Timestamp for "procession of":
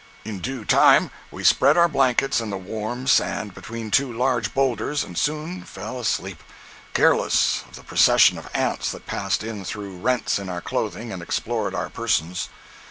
7.83-8.49